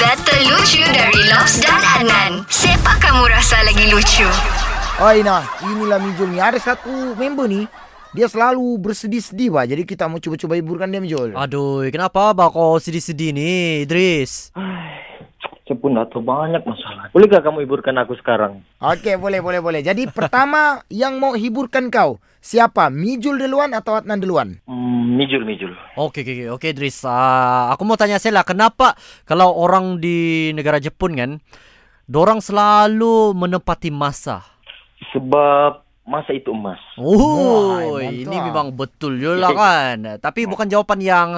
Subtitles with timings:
[0.00, 2.48] Data lucu dari Lobs dan Adnan.
[2.48, 4.24] Siapa kamu rasa lagi lucu?
[4.96, 6.40] Oh Ina, inilah Mijul ni.
[6.40, 7.68] Ada satu member ni,
[8.16, 9.68] dia selalu bersedih-sedih bah.
[9.68, 11.36] Jadi kita mau cuba-cuba hiburkan dia Mijul.
[11.36, 14.48] Aduh, kenapa abah kau sedih-sedih ni, Idris?
[15.70, 17.14] Saya pun dah tahu banyak masalah.
[17.14, 18.58] Bolehkah kamu hiburkan aku sekarang?
[18.82, 19.80] Okey, boleh, boleh, boleh.
[19.86, 22.90] Jadi pertama yang mau hiburkan kau, siapa?
[22.90, 24.58] Mijul duluan atau Adnan duluan?
[24.66, 25.70] Hmm, mijul, mijul.
[25.94, 27.06] Okey, okey, okey, okey, Idris.
[27.06, 31.30] Uh, aku mau tanya saya lah, kenapa kalau orang di negara Jepun kan,
[32.10, 34.42] dorang selalu menepati masa?
[35.14, 36.82] Sebab masa itu emas.
[36.98, 40.18] Oh, ini memang betul je lah kan.
[40.18, 41.28] Tapi bukan jawapan yang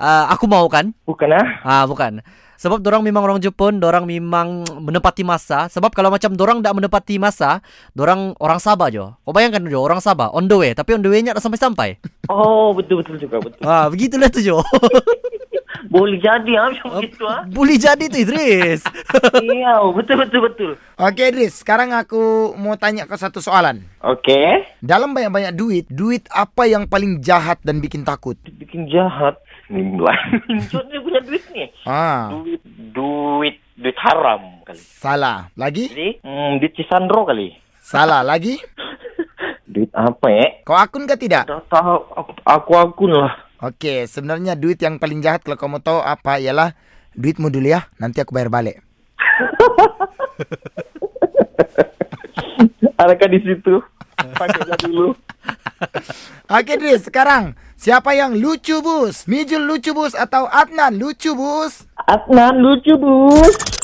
[0.00, 0.96] uh, aku mau kan?
[1.04, 1.48] Bukan ah?
[1.60, 2.24] Ah, bukan.
[2.58, 5.66] Sebab dorang memang orang Jepun, dorang memang menepati masa.
[5.70, 7.62] Sebab kalau macam dorang tak menepati masa,
[7.94, 9.04] dorang orang Sabah je.
[9.04, 11.98] Kau bayangkan je, orang Sabah on the way, tapi on the way-nya tak sampai-sampai.
[12.30, 13.62] Oh, betul-betul juga, betul.
[13.62, 14.58] ah, begitulah tu jo.
[15.84, 17.42] Boleh jadi ah macam begitu ah.
[17.46, 18.80] Boleh jadi tu Idris.
[19.44, 20.70] Iya, betul-betul betul.
[20.94, 22.18] Okey Idris, sekarang aku
[22.54, 23.82] mau tanya kau satu soalan.
[24.00, 24.64] Okey.
[24.78, 28.38] Dalam banyak-banyak duit, duit apa yang paling jahat dan bikin takut?
[28.40, 29.36] Bikin jahat.
[29.64, 30.14] Nimbulan.
[30.90, 31.64] dia punya duit ni.
[31.82, 32.60] Ah, Duit,
[32.92, 34.76] duit, duit haram kali.
[34.76, 35.48] salah.
[35.54, 35.88] Lagi?
[35.88, 37.56] Jadi, hmm, duit Cisandro kali.
[37.80, 38.56] Salah lagi?
[39.64, 40.62] Duit apa eh?
[40.62, 41.50] Kau akun ke tidak?
[41.50, 43.34] Tak tahu, aku, aku akun lah.
[43.64, 46.76] Okey, sebenarnya duit yang paling jahat kalau kau mau tahu apa ialah
[47.16, 47.88] duitmu dulu ya.
[47.96, 48.76] Nanti aku bayar balik.
[53.00, 53.80] Adakah di situ?
[54.36, 55.16] Pakailah dulu.
[56.52, 59.24] Okey Idris, sekarang siapa yang lucu bus?
[59.24, 61.88] Mijul lucu bus atau Adnan lucu bus?
[62.04, 63.83] Adnan lucu bus.